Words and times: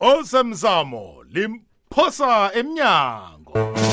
osemzamo 0.00 1.12
limphosa 1.28 2.50
emnyango 2.54 3.89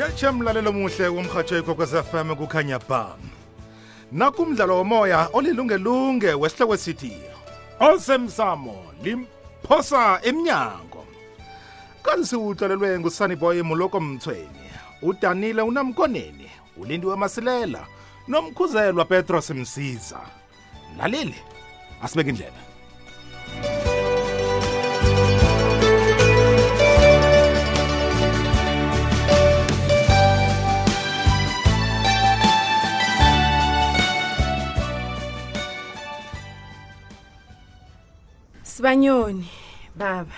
yetshe 0.00 0.30
mlalelo 0.30 0.72
muhle 0.72 1.08
womhatsho 1.08 1.58
ikhokwez 1.58 1.94
fm 2.10 2.34
kukhanya 2.36 2.78
ba 2.88 3.16
nakumdlalo 4.12 4.76
womoya 4.78 5.20
olilungelunge 5.32 6.30
wesihloko 6.34 6.74
esithi 6.74 7.12
osemsamo 7.88 8.76
limphosa 9.02 10.20
emnyango 10.22 11.04
kanti 12.02 12.26
siwuhlolelwe 12.26 12.98
ngusaniboy 13.00 13.62
muloko 13.62 14.00
mthweni 14.00 14.70
udanile 15.02 15.62
unamkoneni 15.62 16.50
ulindiwe 16.76 17.16
masilela 17.16 17.86
nomkhuzelwa 18.28 19.04
petros 19.04 19.50
msiza 19.50 20.20
mlaleli 20.94 21.38
asibeke 22.02 22.30
indlebe 22.30 22.69
sibanyoni 38.80 39.46
baba 39.96 40.36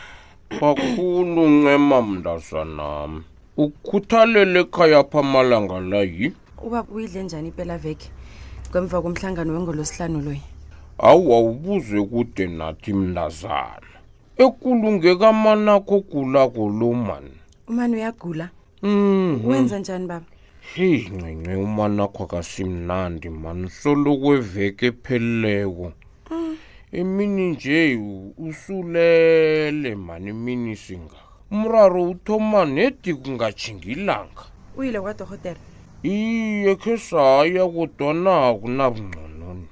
kakhulu 0.60 1.42
ncema 1.56 2.02
mndazanam 2.02 3.22
ukhuthalele 3.56 4.60
ekhaya 4.60 5.04
pha 5.04 5.18
amalanga 5.20 5.80
la 5.80 6.00
yi 6.14 6.32
uba 6.66 6.82
uyidle 6.94 7.22
njani 7.22 7.48
impela 7.48 7.78
veke 7.78 8.08
ngemva 8.70 8.98
komhlangano 9.02 9.54
wengolosihlanu 9.54 10.18
loyi 10.26 10.42
awu 11.08 11.32
awubuze 11.34 12.00
kude 12.12 12.46
nathi 12.46 12.92
mndazana 12.92 13.92
ekulungeka 14.44 15.32
manakho 15.44 15.96
gulako 16.10 16.62
lo 16.78 16.92
mani 17.06 17.34
umani 17.70 17.94
uyagula 17.96 18.46
mhm. 18.82 19.40
wenza 19.48 19.78
njani 19.78 20.06
baba 20.06 20.26
heyi 20.74 21.08
ncence 21.14 21.54
umanakho 21.66 22.20
akasimnandi 22.24 23.28
mani 23.42 23.66
solokweveke 23.80 24.86
epheleleko 24.86 25.92
imini 26.92 27.50
nje 27.50 28.00
usulele 28.38 29.94
mani 29.94 30.30
imini 30.30 30.76
singaka 30.76 31.16
umraro 31.50 32.02
uthoma 32.04 32.64
nedi 32.64 33.14
kungatshingilanga 33.14 34.44
uyile 34.76 35.00
kwadorhotere 35.00 35.60
iye 36.02 36.76
khe 36.76 36.98
saya 36.98 37.64
kodwana 37.74 38.32
akunabungqononi 38.52 39.66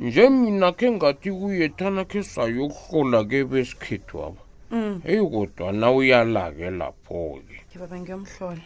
nje 0.00 0.24
mina 0.28 0.72
khe 0.78 0.90
ngathi 0.90 1.30
kuyethana 1.32 2.02
khe 2.10 2.20
sayokuhlola 2.22 3.24
ke 3.24 3.44
besikhethu 3.44 4.18
aba 4.26 4.42
mm. 4.70 5.02
eyi 5.06 5.22
kodwana 5.30 5.86
uyalake 5.98 6.70
lapho-ke 6.78 7.56
ebaba 7.76 7.96
ngiyomhlola 8.00 8.64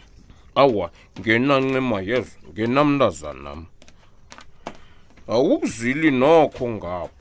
awa 0.55 0.85
ngenancema 1.19 2.01
yezo 2.09 2.37
ngenamntazanam 2.49 3.59
awukuzili 5.33 6.11
nokho 6.11 6.65
ngapho 6.77 7.16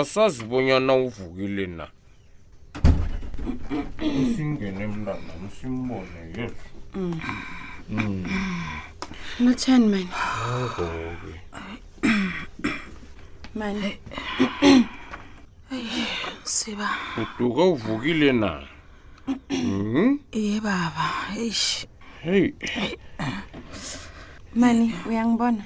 asazibonyana 0.00 0.92
uvukile 1.02 1.66
na 1.78 1.86
singene 4.36 4.84
mnanam 4.92 5.42
simbone 5.60 6.18
yezu 6.36 6.68
mm. 6.94 8.24
nothani 9.44 9.88
mani 13.54 13.98
mani 15.70 16.06
siba 16.44 16.88
uduka 17.22 17.62
uvukile 17.72 18.32
na 18.42 18.52
mm-hmm. 19.28 20.20
ye 20.44 20.60
baba 20.64 21.06
eyi 21.40 21.86
heyi 22.22 22.48
mani 24.60 24.86
uyangibona 25.08 25.62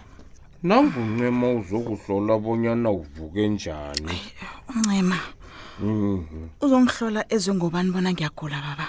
nange 0.62 0.93
uncema 1.00 1.50
uzokuhlola 1.53 2.38
bonyana 2.38 2.91
uvuke 2.91 3.48
njani 3.48 4.12
uncema 4.76 5.16
mhm. 5.81 6.21
uzongihlola 6.60 7.25
ezengobani 7.34 7.91
bona 7.93 8.12
ngiyagula 8.12 8.59
baba 8.66 8.87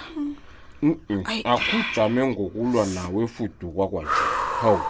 akujame 1.53 2.21
ngokulwa 2.27 2.83
nawe 2.93 3.23
efudu 3.23 3.67
kwakwanje 3.71 4.21
hawu 4.61 4.81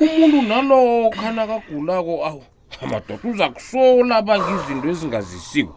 umuntu 0.00 0.42
nalokho 0.42 1.20
anakagulako 1.30 2.14
awu 2.28 2.42
amadoda 2.82 3.20
uza 3.30 3.46
kusola 3.54 4.12
abanga 4.16 4.50
izinto 4.56 4.86
ezingazisiwe 4.92 5.74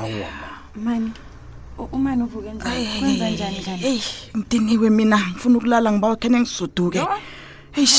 awumani 0.00 1.10
umani 1.94 2.22
uvuke 2.26 2.50
njaniwenza 2.54 3.26
njani 3.30 3.58
kani 3.66 3.82
eyi 3.90 4.02
mdiniwe 4.38 4.90
mina 4.90 5.16
ngifuna 5.30 5.54
ukulala 5.58 5.92
ngiba 5.92 6.08
wakhe 6.08 6.28
ne 6.28 6.38
ngisuduke 6.40 6.98
eyi 7.80 7.96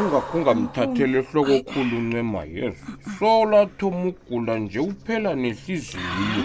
ungakhungamthatheli 0.00 1.14
ehloko 1.20 1.52
okhulu 1.60 1.94
uncema 2.02 2.42
yezo 2.56 2.90
solathoma 3.18 4.04
ugula 4.12 4.54
nje 4.62 4.78
uphela 4.90 5.30
nehliziyo 5.42 6.44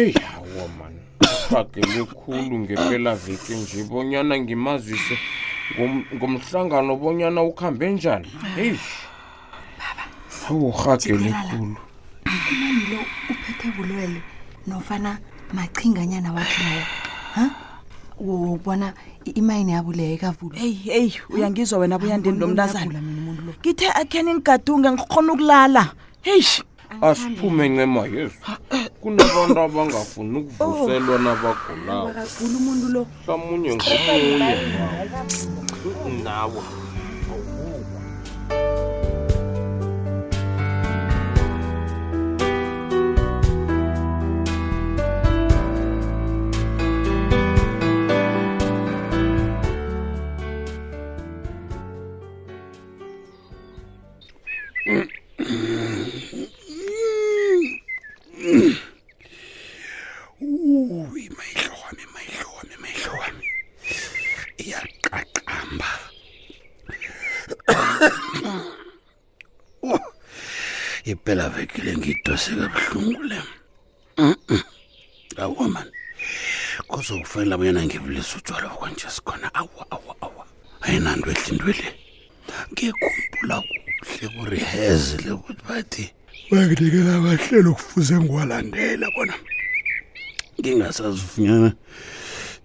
eyi 0.00 0.12
hawo 0.28 0.62
mani 0.78 1.00
uthagele 1.24 2.02
khulu 2.18 2.54
ngempelaveke 2.62 3.52
nje 3.60 3.78
bonyana 3.90 4.34
ngimazise 4.42 5.16
ngomhlangano 6.16 6.92
bonyana 7.02 7.40
ukuhambe 7.50 7.86
njani 7.96 8.28
heyi 8.58 8.78
hawu 10.42 10.68
uhagele 10.68 11.30
khulu 11.46 11.76
umanilo 12.52 13.00
uphethe 13.30 13.68
bulwele 13.76 14.18
nofana 14.66 15.10
machinganyana 15.56 16.32
wakhe 16.36 16.62
nayo 16.64 16.84
ha 17.34 17.44
ubona 18.20 18.92
imayini 19.40 19.72
yabo 19.72 19.90
leyo 19.96 20.14
ikavula 20.14 20.56
eyi 20.64 20.80
eyi 20.98 21.12
uyangizwa 21.34 21.76
wena 21.80 21.96
buyandini 22.00 22.38
lo 22.40 22.46
mntazana 22.50 22.98
ngithe 23.60 23.86
akheni 24.00 24.30
ngigadunge 24.34 24.88
ngikhona 24.92 25.28
ukulala 25.34 25.82
heyi 26.22 26.44
asiphume 27.06 27.64
ncema 27.72 28.02
yezu 28.14 28.38
eh. 28.74 28.84
kunabantu 29.00 29.58
abangafuni 29.66 30.38
ukuvuselwa 30.42 31.16
nabagulabo 31.24 32.12
mhlamunye 32.44 33.70
ngomunye 33.76 34.54
nawe 36.24 36.60
phela 71.30 71.48
vekile 71.48 71.96
ngidose 71.96 72.50
kabuhlungu 72.56 73.22
le 73.30 73.38
awa 75.38 75.68
mani 75.68 75.90
kuzokufanele 76.88 77.54
abuyena 77.54 77.84
ngibulisa 77.86 78.34
utshwala 78.38 78.68
kwanje 78.74 79.06
sikhona 79.14 79.46
awa 79.54 79.82
awa 79.94 80.12
awa 80.26 80.44
ayinanto 80.86 81.30
ehle 81.30 81.44
into 81.50 81.66
le 81.66 81.86
ngikhumbula 82.72 83.56
kuhle 84.08 84.58
le 84.58 85.18
lokuthi 85.26 85.60
bathi 85.68 86.04
banginikela 86.50 87.10
abahlelo 87.18 87.70
kufuze 87.78 88.14
ngiwalandela 88.22 89.06
bona 89.14 89.34
ngingasazifunyana 90.58 91.70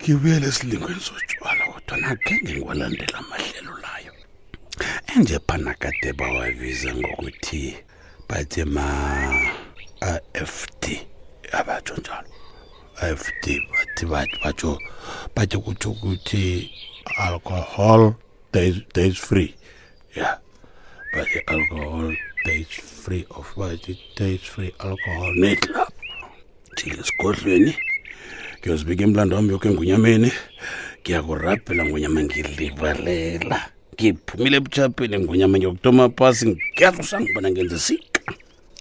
ngibuyele 0.01 0.45
esilingweni 0.49 1.01
sotshwala 1.07 1.63
kodwa 1.71 1.95
nakhenge 2.03 2.51
ngiwalandela 2.53 3.15
amahlelo 3.21 3.73
layo 3.83 4.11
enje 5.13 5.37
phana 5.47 5.71
kade 5.81 6.09
bawabiza 6.19 6.89
ngokuthi 6.97 7.77
bathe 8.29 8.63
ma-afd 8.75 10.83
abatsho 11.57 11.95
njalo 12.01 12.27
afd 13.07 13.45
bathi 13.71 14.03
bathi 14.11 14.33
batsho 14.43 14.71
bathe 15.35 15.57
kutsho 15.63 15.89
ukuthi 15.93 16.41
alcohol 17.25 18.03
days, 18.93 19.15
free 19.25 19.49
yeah 20.17 20.35
bathi 21.13 21.39
alcohol 21.53 22.07
days 22.45 22.67
free 23.03 23.25
of 23.37 23.45
bathi 23.59 23.93
days 24.19 24.41
free 24.53 24.73
alcohol 24.87 25.29
netlap 25.41 25.89
thile 26.75 26.97
esigodlweni 27.03 27.71
ngiyozibika 28.61 29.03
imlando 29.07 29.33
wami 29.37 29.49
yokho 29.53 29.67
engunyameni 29.71 30.29
ngiyakurabhela 31.01 31.81
ngunyama 31.87 32.19
ngilibalela 32.25 33.57
ngiphumile 33.95 34.55
ebuchapheni 34.59 35.15
ngunyama 35.19 35.55
ngiyokutoma 35.57 36.03
phasi 36.17 36.43
ngiyarusa 36.73 37.15
ngibona 37.21 37.49
ngenza 37.53 37.79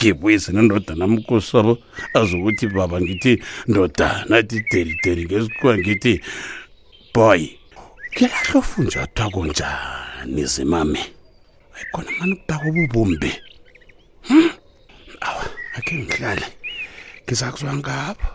ngibuyise 0.04 0.50
nendodana 0.52 1.04
mkosabo 1.12 1.72
azokuthi 2.20 2.66
baba 2.76 2.96
ngithi 3.02 3.32
ndodana 3.68 4.32
athi 4.40 4.56
derideri 4.70 5.22
ngesikhuwa 5.26 5.72
ngithi 5.80 6.12
boy 7.14 7.42
kuyalahla 8.14 8.54
ofunjathwa 8.60 9.24
konjani 9.34 10.42
zimame 10.52 11.02
hayi 11.72 11.86
khona 11.92 12.10
mani 12.18 12.34
kudaka 12.40 12.66
obubumbi 12.70 13.30
hmm? 14.28 14.50
awa 15.28 15.44
akhe 15.76 15.92
ngihlale 16.00 16.46
ngizakuzwa 17.24 17.72
ngapha 17.80 18.28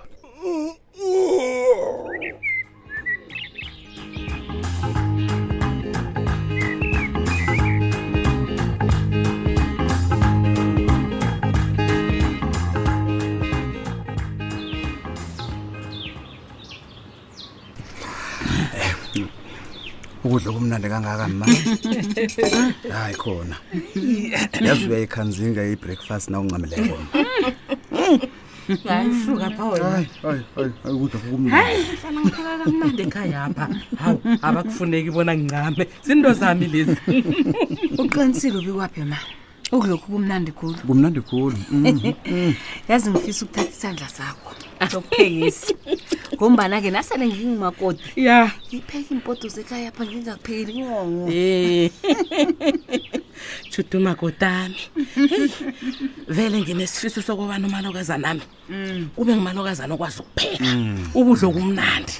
ukudla 20.29 20.51
kumnandi 20.53 20.87
kangaka 20.93 21.25
ma 21.39 21.45
hayi 22.97 23.15
khona 23.21 23.55
yazi 24.65 24.85
uya 24.89 24.99
ekhanzinga 25.05 25.61
i-breakfast 25.73 26.25
nawuncamileyo 26.29 26.97
kona 32.35 32.55
kamnandi 32.65 33.01
ekhayapha 33.07 33.65
hawu 34.01 34.17
abakufuneki 34.47 35.09
bona 35.15 35.31
ngincame 35.37 35.83
zinto 36.05 36.29
zami 36.39 36.65
lezi 36.73 36.95
uqinisile 38.01 38.55
ubikwaphi 38.61 39.01
ma 39.11 39.17
okulokhu 39.71 40.11
kumnandi 40.13 40.51
khulu 40.51 40.79
kumnandi 40.87 41.21
khulu 41.21 41.55
mm, 41.71 41.85
mm, 41.85 42.13
mm. 42.25 42.53
yazi 42.89 43.09
ngifisa 43.11 43.45
ukuthatha 43.45 43.69
isandla 43.75 44.07
sakho 44.09 44.51
sokuphekisi 44.91 45.73
ngombana-ke 46.35 46.89
nasele 46.95 47.25
ngingumakoti 47.27 48.09
ya 48.27 48.39
ngipheke 48.69 49.09
impoto 49.15 49.45
zekhaya 49.55 49.91
pha 49.91 50.03
ngingakupheli 50.05 50.73
ngongo 50.87 51.25
thuduma 53.71 54.11
kotami 54.15 54.81
vele 56.27 56.57
nginesifiso 56.61 57.21
sokubana 57.21 57.67
umalokazana 57.67 58.27
ami 58.31 58.43
kube 59.15 59.31
ngumalokazana 59.35 59.91
okwazi 59.93 60.17
ukupheka 60.21 60.65
ubudlo 61.17 61.47
kumnandi 61.55 62.15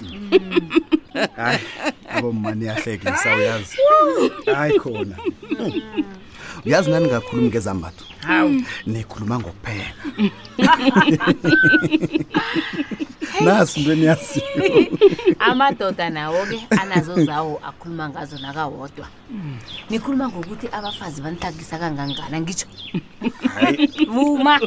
hayi 1.40 1.62
abo 2.13 2.28
mani 2.42 2.66
yahlekisa 2.69 3.30
uyazi 3.38 3.78
hayi 4.56 4.78
khona 4.81 5.16
uyazi 6.66 6.92
naningakhulumi 6.92 7.48
ngezambatho 7.48 8.06
mm. 8.30 8.64
nikhuluma 8.86 9.40
ngokuphela 9.40 9.94
nasi 13.46 13.80
into 13.80 13.92
eniyasi 13.94 14.42
amadoda 15.50 16.10
nawo-ke 16.10 16.60
anazo 16.82 17.16
zawo 17.26 17.62
akhuluma 17.64 18.10
ngazo 18.10 18.40
nakawodwa 18.40 19.08
mm. 19.32 19.58
nikhuluma 19.90 20.28
ngokuthi 20.30 20.68
abafazi 20.72 21.22
banihlagisa 21.22 21.78
kangangana 21.78 22.42
ngitsho 22.42 22.68
vuma 24.12 24.60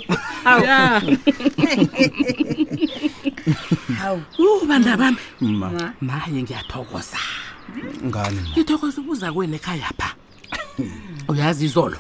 hawu 3.99 4.23
ubanda 4.63 4.97
bami 4.97 5.19
maye 6.01 6.43
ngiyathokoza 6.43 7.19
mm. 7.21 8.07
ngani 8.09 8.41
ngithokoza 8.57 9.01
ukuza 9.01 9.33
kwene 9.33 9.57
ekhayapha 9.61 10.09
uyazi 11.31 11.65
izolo 11.67 11.99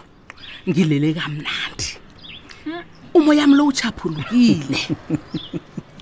ngilele 0.68 1.12
kamnandi 1.14 1.86
umoya 3.14 3.42
wami 3.42 3.54
lo 3.54 3.64
uchaphulukile 3.70 4.78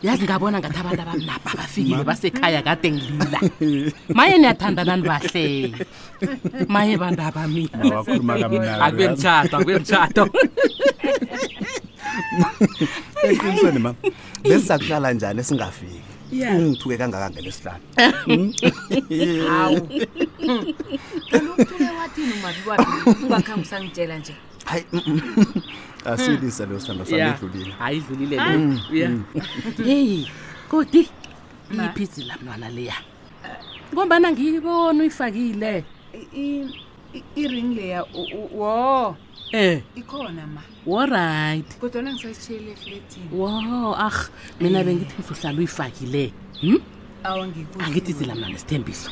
yazi 0.02 0.24
ngabona 0.24 0.56
ngathi 0.60 0.78
abantu 0.80 1.02
abamnapha 1.02 1.50
abafikile 1.54 2.02
basekhaya 2.08 2.60
kade 2.66 2.88
ngilila 2.94 3.38
maye 4.16 4.34
niyathandanani 4.40 5.02
bahle 5.10 5.44
maye 6.72 6.94
bantu 7.02 7.20
abamiakube 7.28 9.04
mtshato 9.12 9.54
akube 9.56 9.74
mtshato 9.80 10.22
eqinisweni 13.28 13.80
mam 13.84 13.96
besizakuhlala 14.48 15.08
njani 15.12 15.40
esingafiki 15.42 16.09
ungithuke 16.30 16.94
kangaka 16.98 17.26
ngelesihlalo 17.30 17.82
hmm? 19.90 20.62
ungakhangusangitshela 23.26 24.14
nje 24.18 24.34
hayi 24.64 24.84
asilisa 26.10 26.66
leyo 26.66 26.78
hmm. 26.78 26.86
sithando 26.86 27.04
sanedlulile 27.04 27.70
hayi 27.78 27.98
idlulile 28.10 28.36
le 28.36 28.42
hmm. 29.06 29.24
heyi 29.84 30.30
kodi 30.68 31.08
iphizi 31.72 32.22
lamnwana 32.24 32.68
leya 32.70 32.94
ngombana 33.92 34.32
ngiyibona 34.32 35.00
uyifakile 35.02 35.84
iring 37.36 37.70
leya 37.74 38.00
wo 38.52 39.16
em 39.60 39.80
ikhona 39.96 40.46
ma 40.54 40.62
wo 40.90 41.00
right 41.14 41.66
kodwana 41.80 42.10
ngisasitshiyele 42.14 42.70
efletini 42.76 43.28
wo 43.38 43.46
ah 43.94 44.18
mina 44.60 44.80
eh. 44.80 44.84
bengithi 44.86 45.14
ngizohlala 45.18 45.58
uyifakile 45.58 46.32
hm 46.60 46.78
angithi 47.84 48.12
zila 48.12 48.34
mna 48.34 48.48
nesithembiso 48.48 49.10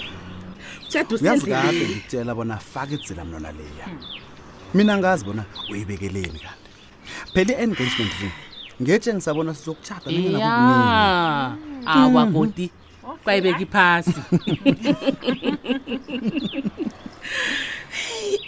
uyazi 1.21 1.47
kade 1.51 1.85
ngitshela 1.89 2.35
bona 2.35 2.57
fake 2.59 2.95
idzila 2.95 3.25
mnona 3.25 3.53
leya 3.53 3.87
hmm. 3.87 3.99
mina 4.75 4.99
ngazi 4.99 5.25
bona 5.25 5.45
uyibekeleni 5.71 6.39
kanti 6.45 6.71
phela 7.35 7.53
i-engagement 7.53 8.13
le 8.23 8.29
ngetshe 8.83 9.15
ngisabona 9.15 9.55
sizokutshata 9.55 10.11
ya 10.11 11.57
awakoti 11.87 12.67
hmm. 12.71 13.17
kwayibeka 13.25 13.63
iphasi 13.65 14.17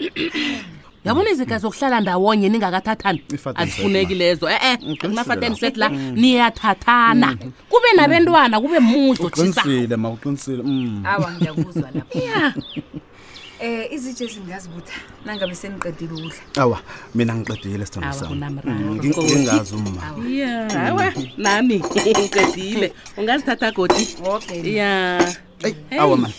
yabona 1.05 1.31
izigazi 1.31 1.63
zokuhlala 1.63 2.01
ndawonye 2.01 2.47
ningakathathana 2.49 3.19
azifuneki 3.55 4.15
lezo 4.15 4.45
e-e 4.55 4.73
kunafatenset 5.01 5.77
la 5.77 5.89
niyathathana 6.23 7.27
mm-hmm. 7.31 7.53
kube 7.71 7.91
nabentwana 7.97 8.61
kube 8.61 8.79
muzoqinisile 8.91 9.97
ma 9.97 10.09
uqinisile 10.17 10.63
mm. 10.63 11.03
awa 11.13 11.29
ngiyakuzwa 11.35 11.89
lapho 11.95 12.19
um 12.19 12.53
eh, 13.67 13.93
izitshe 13.95 14.25
ezingazibutha 14.31 14.97
nangabe 15.25 15.55
seniqedile 15.61 16.13
ukudla 16.17 16.63
awa 16.63 16.79
mina 17.15 17.33
ngiqedile 17.35 17.85
sithandasamngingazi 17.87 19.75
mm, 19.77 19.87
umma 19.87 20.03
awa 20.89 21.07
nami 21.45 21.77
ngiqedile 22.17 22.87
ungazithatha 23.21 23.69
godi 23.77 24.05
ya 24.77 24.91
awa 26.05 26.17
mani 26.17 26.35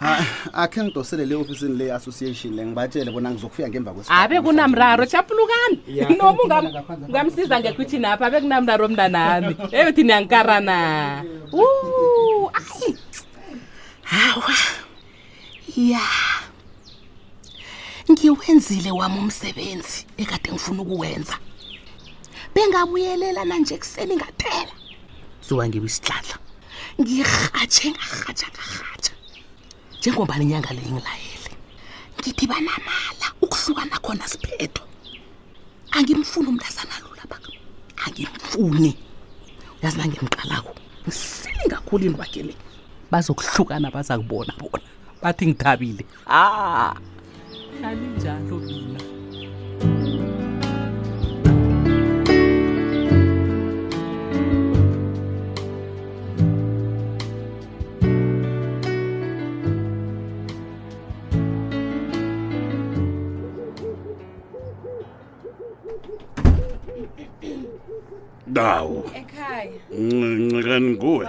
akhe 0.00 0.82
ngidosele 0.84 1.24
le 1.26 1.34
ofisini 1.34 1.76
le 1.78 1.92
association 1.94 2.52
le 2.56 2.62
ngibatshele 2.66 3.10
bona 3.14 3.28
ngizokufika 3.30 3.68
ngemva 3.70 3.90
kwe 3.94 4.02
abe 4.20 4.36
kunamraro 4.44 5.04
chapulukani 5.12 5.76
noma 6.18 6.42
ungamsiza 7.08 7.54
ngekwithini 7.60 8.06
apha 8.10 8.24
abe 8.28 8.38
kunamraro 8.42 8.82
omntanami 8.88 9.52
euthi 9.78 10.02
niyangikarana 10.06 10.76
ayi 12.58 12.90
hawa 14.10 14.54
ya 15.90 16.04
ngiwenzile 18.10 18.90
wami 18.98 19.18
umsebenzi 19.24 19.96
ekade 20.22 20.48
ngifuna 20.52 20.80
ukuwenza 20.84 21.34
bengabuyelela 22.54 23.42
nanje 23.50 23.74
kuseni 23.82 24.14
ngaphela 24.20 24.72
suwangiwe 25.46 25.86
isihlandla 25.90 26.36
ngirhatshe 27.00 27.86
ngarhatsha 27.94 28.48
ngarhatsha 28.54 29.12
njengoba 30.04 30.38
linyanga 30.38 30.70
le 30.76 30.80
ingilayele 30.84 31.50
ngithi 32.20 32.46
banamala 32.46 33.26
ukuhlukana 33.44 33.96
khona 34.04 34.28
siphetho 34.28 34.84
angimfuni 35.96 36.48
umlazana 36.48 36.94
lo 37.02 37.08
lapha 37.16 37.38
angimfuni 38.06 38.92
uyazi 39.82 39.96
nangimqalako 39.98 40.74
ngisini 41.08 41.64
kakhulu 41.70 42.04
into 42.04 42.18
wakhe 42.20 42.42
le 42.42 42.54
bazokuhlukana 43.10 43.90
baza 43.90 44.18
kubona 44.20 44.52
bona 44.60 44.84
bathi 45.22 45.46
ngithabile 45.46 46.04
ah. 46.28 46.94
njalo 48.16 48.56
mina 48.60 49.13
ncikani 69.98 70.88
nguwe 70.92 71.26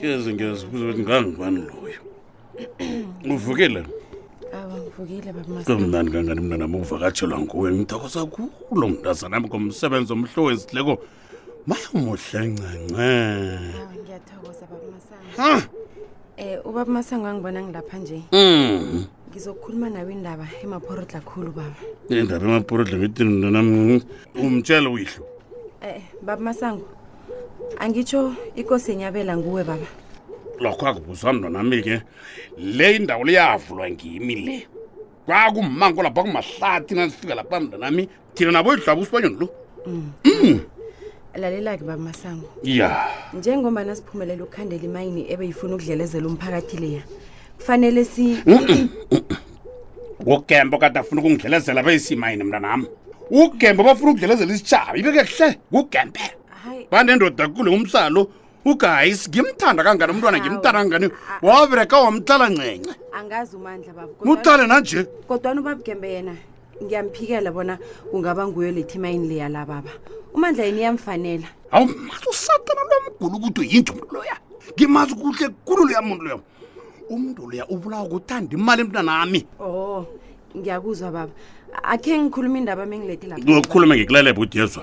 keze 0.00 0.32
ngiyazibuza 0.34 0.84
ukuthi 0.84 1.02
ngangibani 1.02 1.60
loyo 1.70 2.00
uvukile 3.34 3.82
kumnani 5.66 6.08
kangani 6.10 6.40
mna 6.40 6.56
nami 6.56 6.76
ukuvakatshelwa 6.80 7.38
nguwe 7.44 7.68
ngithokoza 7.76 8.22
kulo 8.32 8.84
mntaza 8.88 9.28
nami 9.28 9.46
ngomsebenzi 9.48 10.10
omhlo 10.14 10.40
wezihleko 10.48 10.94
mayomuhle 11.68 12.38
ncence 12.48 12.64
um 15.36 15.62
ubaba 16.68 16.90
eh, 16.90 16.94
masango 16.96 17.26
angibona 17.26 17.60
ngilapha 17.62 17.96
nje 17.98 18.20
mm. 18.32 19.04
ngizokhuluma 19.30 19.88
nawe 19.90 20.12
indaba 20.12 20.46
emaphorodla 20.64 21.20
khulu 21.20 21.50
baba 21.60 21.76
indaba 22.08 22.44
emaphorodla 22.48 22.96
ngithi 22.98 23.22
mntanami 23.24 24.02
umtshela 24.40 24.88
uyihlo 24.90 25.22
um 25.86 26.00
baba 26.26 26.42
masango 26.44 26.86
angitsho 27.84 28.20
ikosi 28.60 28.92
enyabela 28.92 29.36
nguwe 29.36 29.62
baba 29.64 29.88
lokho 30.62 30.86
akubuzwa 30.88 31.32
mntwanami-ke 31.32 32.02
le 32.58 32.96
indawo 32.96 33.24
leyavulwa 33.24 33.90
ngimi 33.90 34.34
le 34.46 34.56
kwakumango 35.26 36.02
lapha 36.02 36.22
kumahlathi 36.22 36.94
nazifika 36.94 37.34
lapha 37.34 37.60
mntwanami 37.60 38.08
thina 38.34 38.52
nabo 38.52 38.74
idlaba 38.74 39.00
usibanyoni 39.02 39.36
lo 39.36 39.46
mm. 39.86 40.10
mm. 40.24 40.60
lalela-ke 41.36 41.84
baba 41.84 41.98
masango 42.02 42.46
ya 42.62 42.88
njengombana 43.34 43.96
siphumelela 43.96 44.44
ukukhandela 44.44 44.84
imayini 44.84 45.20
ebeyifuna 45.32 45.74
ukudlelezela 45.74 46.26
umphakathi 46.26 46.76
leya 46.76 47.02
kufanele 47.56 48.04
si 48.04 48.40
ugembo 50.26 50.78
kade 50.78 50.98
afuna 50.98 51.20
ukungidlelezela 51.20 51.82
beyisimayini 51.82 52.44
mntanami 52.44 52.86
ugembo 53.30 53.82
bafuna 53.84 54.10
ukudlelezela 54.10 54.52
isitshaba 54.54 54.96
ibeke 54.98 55.20
hle 55.20 55.58
kugembe 55.70 56.24
vanendoda 56.90 57.48
kule 57.48 57.70
umsalo 57.76 58.30
ugayis 58.64 59.28
ngimthanda 59.30 59.84
kangani 59.84 60.12
umntwana 60.12 60.38
ngimthanda 60.40 60.78
kangani 60.82 61.06
wabreka 61.42 61.96
wamtlala 62.00 62.46
ngcenye 62.50 62.92
utlale 64.30 64.66
nanje 64.66 65.04
kodwani 65.28 65.60
ubabugembe 65.62 66.08
yena 66.14 66.34
ngiyamphikela 66.82 67.50
bona 67.56 67.74
kungaba 68.10 68.42
nguyo 68.48 68.70
lethi 68.74 68.98
imayini 68.98 69.28
leya 69.30 69.48
lababa 69.48 69.92
umandla 70.34 70.64
yini 70.66 70.80
iyamfanela 70.82 71.46
awu 71.72 71.86
mazi 71.86 72.26
usatana 72.34 72.80
lwamgulu 72.88 73.32
ukuthi 73.38 73.60
uyinje 73.60 73.92
umntu 73.92 74.10
loya 74.14 74.36
ngimazi 74.74 75.14
kuhle 75.14 75.46
kulu 75.66 75.82
luyamuntu 75.86 76.22
loya 76.24 76.36
umntu 77.10 77.42
loya 77.50 77.64
ubulawa 77.74 78.06
kuthanda 78.12 78.50
imali 78.58 78.80
emntwana 78.82 79.12
ami 79.22 79.40
o 79.62 79.68
oh 79.68 80.02
ngiyakuzwa 80.58 81.08
baba 81.12 81.32
akhe 81.82 82.12
ngikhuluma 82.16 82.56
indaba 82.62 82.82
ami 82.84 82.94
engilethe 82.96 83.26
lakhulume 83.28 83.94
ngikulele 83.98 84.30
budyezwa 84.38 84.82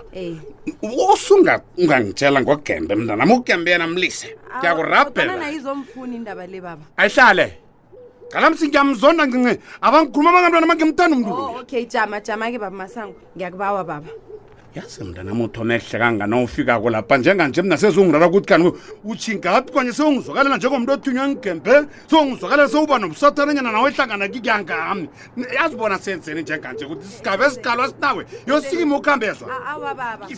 um 0.85 0.93
usungangitshela 1.11 2.39
ngogembe 2.43 2.93
mntanam 2.99 3.29
ugembe 3.33 3.67
yena 3.73 3.87
mlise 3.89 4.27
ngiyakurabhelanayizomfuni 4.57 6.13
indaba 6.19 6.43
le 6.51 6.59
baba 6.65 6.83
ayihlale 7.01 7.45
ngalamsi 8.31 8.63
ngiyamzonda 8.69 9.23
ncinci 9.25 9.53
abangikhuluma 9.85 10.29
abangamntwana 10.39 10.67
ma 10.69 10.75
ngimthanda 10.77 11.13
umntu 11.17 11.31
oh, 11.33 11.61
okay 11.61 11.83
jama 11.89 12.17
jama 12.25 12.45
ke 12.53 12.57
baba 12.61 12.77
masango 12.85 13.17
ngiyakubawa 13.35 13.81
baba 13.89 14.09
yazi 14.75 15.03
mntanam 15.03 15.41
uthona 15.41 15.75
ehle 15.75 15.97
kangana 15.99 16.41
ufika 16.43 16.79
kulapha 16.79 17.17
njenganje 17.17 17.61
mna 17.61 17.77
sezungirala 17.77 18.27
ukuthi 18.27 18.47
kanti 18.49 18.71
utshingaphi 19.05 19.71
kanye 19.73 19.93
sewungizwakalela 19.93 20.57
njengomntu 20.57 20.91
othunywa 20.93 21.23
engigembe 21.25 21.73
sewungizwakalela 22.09 22.69
sewuba 22.69 22.95
nobusathananyana 22.99 23.71
nawe 23.71 23.87
ehlangana 23.91 24.27
kikuyangami 24.27 25.07
yazi 25.57 25.75
bona 25.77 25.97
senzeni 25.99 26.41
njenganje 26.41 26.85
ukuthi 26.85 27.07
sigabe 27.07 27.49
sigalwa 27.49 27.87
sinawe 27.89 28.25
yosikima 28.47 28.95
ukuhambe 28.97 29.25
yezwa 29.27 29.47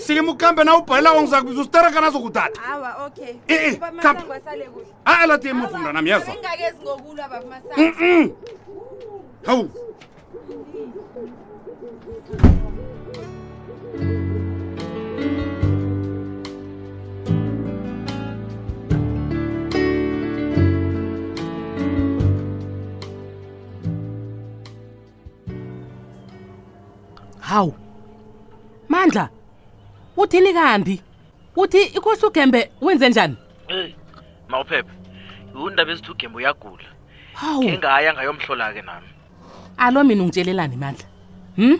sikima 0.05 0.31
ukuhambe 0.31 0.63
na 0.63 0.77
ubhalelawo 0.77 1.21
ngizakubiza 1.21 1.61
usiterekana 1.61 2.09
zokutata 2.09 2.61
eh, 3.47 3.71
eh, 3.71 3.79
alati 5.05 5.47
emuva 5.47 5.79
mntanam 5.79 6.07
yezwa 6.07 6.35
mm, 7.77 7.93
mm. 8.01 8.29
hawu 9.45 9.69
hawu 27.55 27.73
mandla 28.89 29.29
uthini 30.17 30.53
kambi 30.53 30.95
uthi 31.55 31.83
ikhosi 31.97 32.25
ugembe 32.25 32.71
wenze 32.81 33.09
njani 33.09 33.35
hey 33.71 33.87
mawuphepha 34.49 34.93
undaba 35.63 35.91
ezithu 35.91 36.11
ugembe 36.11 36.37
uyagula 36.37 36.87
hawu 37.39 37.63
ngaya 37.77 38.09
ngayomhlola 38.13 38.65
ke 38.75 38.81
nami 38.87 39.07
alo 39.83 39.99
mina 40.03 40.21
ungitshelelani 40.23 40.75
mandla 40.83 41.07
hm 41.57 41.75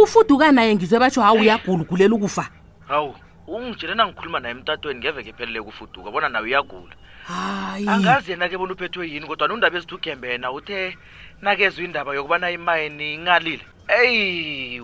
ufuduka 0.00 0.52
naye 0.52 0.70
ngizwe 0.76 0.98
basho 1.02 1.20
hawu 1.22 1.38
uyagula 1.44 1.84
gulela 1.88 2.14
ukufa 2.16 2.44
hawu 2.88 3.10
ungitshele 3.46 3.94
nangikhuluma 3.94 4.40
naye 4.40 4.54
emtatweni 4.54 5.00
ngeveke 5.00 5.30
ephelele 5.32 5.62
kufuduka 5.62 6.08
bona 6.12 6.28
nawe 6.28 6.44
uyagula 6.48 6.94
hayi 7.28 7.88
angazi 7.88 8.30
yena 8.30 8.48
ke 8.48 8.56
bona 8.58 8.72
uphethwe 8.72 9.04
yini 9.10 9.26
kodwa 9.26 9.48
nundaba 9.48 9.76
ezithi 9.78 9.94
ugembena 9.94 10.50
uthe 10.52 10.96
nakezwa 11.42 11.84
indaba 11.84 12.14
yokubana 12.14 12.50
imayini 12.50 13.14
ingalile 13.14 13.64
eyi 14.00 14.80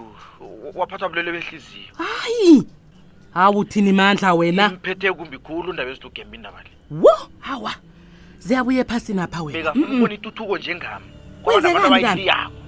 waphathwa 0.77 1.09
bulelo 1.09 1.33
behliziyo 1.33 1.89
hayi 1.99 2.63
hawu 3.35 3.59
uthini 3.59 3.93
mandla 3.93 4.35
wena 4.35 4.65
imphethe 4.73 5.13
kumbi 5.13 5.39
khulu 5.39 5.71
undaba 5.71 5.91
ezithi 5.91 6.07
ugembe 6.07 6.37
indaba 6.37 6.59
le 6.67 6.71
wo 7.03 7.15
hawa 7.41 7.73
ziyabuye 8.39 8.81
ephasini 8.85 9.21
apha 9.21 9.43
wenaeka 9.43 9.73
mm 9.75 9.83
-mm. 9.85 9.95
ufuna 9.97 10.15
ituthuko 10.15 10.59
njengami 10.59 11.07
kwaba 11.43 11.61
nabantu 11.61 11.87
abayiiyako 11.87 12.64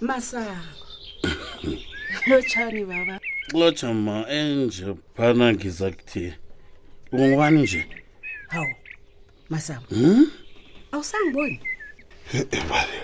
masango 0.00 0.56
lotshani 2.26 2.84
baba 2.88 3.20
lotsha 3.52 3.92
ma 3.94 4.24
enje 4.28 4.84
eh, 4.88 4.94
phana 5.16 5.52
ngiza 5.52 5.90
kuthi 5.90 6.32
ungubani 7.12 7.62
nje 7.62 7.86
hawu 8.48 8.66
masango 9.50 9.86
hmm? 9.94 10.30
awusangiboni 10.92 11.60
bale 12.70 12.98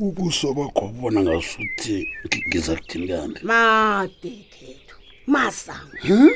ubuso 0.00 0.54
bakho 0.54 0.88
bona 0.88 1.20
ngasuthi 1.22 2.08
ngiza 2.48 2.76
kuthini 2.76 3.08
kambi 3.08 3.40
madekethu 3.42 4.96
masango 5.26 5.96
hmm? 6.02 6.30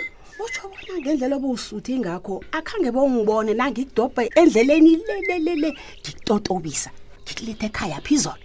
utsho 0.45 0.63
bona 0.69 0.99
ngendlela 1.01 1.37
obuwusuthi 1.37 1.99
ngakho 1.99 2.45
akhange 2.53 2.91
bongibone 2.91 3.55
nangikudobhe 3.55 4.31
endleleni 4.35 4.97
lelelele 5.07 5.71
ngikutotobisa 6.03 6.91
ngikulethe 7.23 7.67
ekhaya 7.67 8.01
phi 8.07 8.15
izolo 8.15 8.44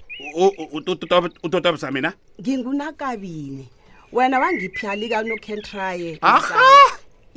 utotabisa 1.44 1.92
mina 1.92 2.14
ngingunakabini 2.42 3.68
wena 4.12 4.40
wangiphyalika 4.40 5.20
unokentraye 5.22 6.18
aha 6.22 6.60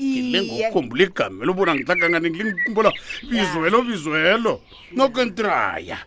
ngokukhumbula 0.00 1.04
igamelo 1.04 1.52
ubona 1.52 1.72
ngihlakangane 1.74 2.26
ngilingikhumbula 2.30 2.90
bizwelo 3.30 3.78
bizwelo 3.86 4.54
nokentraya 4.96 5.98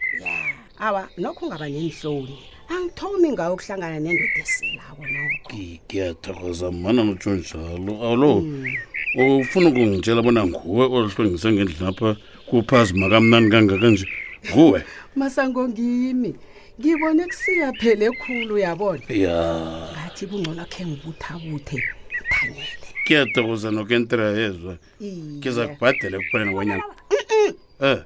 awa 0.88 1.04
nokho 1.18 1.44
ungaba 1.46 1.66
nenhloni 1.72 2.36
angithomi 2.76 3.28
ngawo 3.34 3.54
ukuhlangana 3.56 3.98
nendoda 4.04 4.38
esilako 4.44 5.04
noko 5.14 5.58
ngiyathokoza 5.58 6.72
mana 6.72 7.02
notsho 7.08 7.32
njalo 7.40 7.92
alo 8.10 8.32
hmm. 8.34 9.42
ufuna 9.42 9.68
ukungitshela 9.70 10.22
bona 10.26 10.42
nguwe 10.50 10.84
ohlongise 10.98 11.48
ngendlu 11.54 11.78
lapha 11.86 12.10
kuphazi 12.50 12.92
makamnani 13.00 13.48
kangaka 13.54 13.88
nje 13.94 14.06
nguwe 14.50 14.80
masango 15.16 15.62
ngimi 15.70 16.32
ngibone 16.80 17.24
kusiyaphele 17.32 18.08
khulu 18.20 18.56
yabona 18.60 19.02
ya 19.08 19.40
ngathi 19.96 20.24
kungcono 20.28 20.64
khe 20.74 20.82
ngibuthabuthe 20.86 21.78
thanyele 22.32 22.76
kuyatokoza 23.08 23.70
nokentela 23.76 24.28
yezwa 24.40 24.74
ngiza 25.40 25.62
kubhadele 25.72 26.16
ekupheleni 26.18 26.52
kwenyanga 26.56 26.84
um 26.84 27.88
eh. 27.88 28.00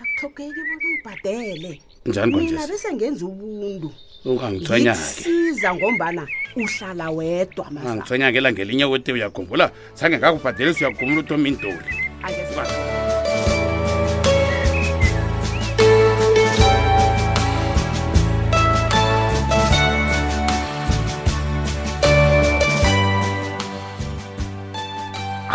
akuthogeki 0.00 0.60
bona 0.60 0.74
ngibhadele 0.82 1.70
njani 2.08 2.34
mina 2.36 2.66
bese 2.70 2.88
ngenza 2.96 3.22
ubuntu 3.30 3.88
ungangithwenyakesiza 4.28 5.68
ngombana 5.76 6.22
uhlala 6.60 7.06
wedwa 7.16 7.64
ma 7.74 7.80
angithwenyake 7.90 8.36
elangelinye 8.40 8.84
kwete 8.90 9.10
uyakhumbula 9.14 9.64
zange 9.98 10.16
ngakubhadelisa 10.18 10.80
uyakhumbula 10.82 11.20
uthomi 11.22 11.46
intoli 11.52 11.90
ayea 12.26 12.77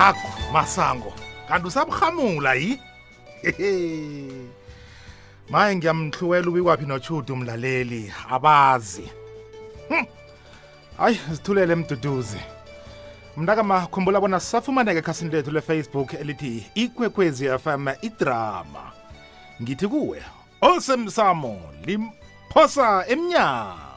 ako 0.04 0.28
masango 0.52 1.12
kanti 1.48 1.68
usabuhamula 1.68 2.52
yi 2.54 2.80
maye 5.50 5.76
ngiyamhluwela 5.76 6.48
ubikwaphi 6.48 6.86
nochudu 6.86 7.34
umlaleli 7.34 8.14
abazi 8.30 9.04
hmm. 9.88 10.06
hayi 10.98 11.20
zithulele 11.32 11.76
mduduzi 11.76 12.38
mntakama 13.38 13.88
bona 14.22 14.40
safumaneka 14.40 15.00
ekhasini 15.00 15.32
lethu 15.32 15.52
lefacebook 15.52 16.14
elithi 16.14 16.66
ikwekwezi 16.76 17.48
fm 17.60 17.88
idrama 18.02 18.92
ngithi 19.62 19.88
kuwe 19.88 20.20
osemsamo 20.62 21.62
limphosa 21.86 23.08
emnyaa 23.08 23.93